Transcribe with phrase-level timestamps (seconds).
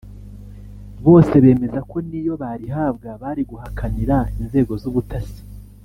[1.05, 5.41] bose bemeza ko niyo barihabwa bari guhakanira inzego z’ubutasi